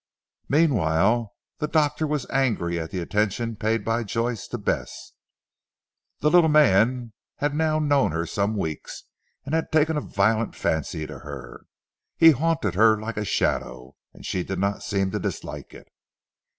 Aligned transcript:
Meanwhile 0.49 1.31
the 1.59 1.67
doctor 1.67 2.07
was 2.07 2.25
angry 2.31 2.79
at 2.79 2.89
the 2.89 2.97
attention 2.99 3.55
paid 3.55 3.85
by 3.85 4.03
Joyce 4.03 4.47
to 4.47 4.57
Bess. 4.57 5.11
The 6.21 6.31
little 6.31 6.49
man 6.49 7.13
had 7.35 7.53
now 7.53 7.77
known 7.77 8.11
her 8.11 8.25
some 8.25 8.57
weeks 8.57 9.03
and 9.45 9.53
had 9.53 9.71
taken 9.71 9.97
a 9.97 10.01
violent 10.01 10.55
fancy 10.55 11.05
to 11.05 11.19
her. 11.19 11.67
He 12.17 12.31
haunted 12.31 12.73
her 12.73 12.99
like 12.99 13.17
a 13.17 13.23
shadow, 13.23 13.95
and 14.11 14.25
she 14.25 14.43
did 14.43 14.57
not 14.57 14.81
seem 14.81 15.11
to 15.11 15.19
dislike 15.19 15.71
it. 15.71 15.87